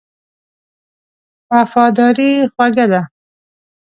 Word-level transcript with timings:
وفاداري 1.51 2.31
خوږه 2.53 2.85
ده. 2.91 3.01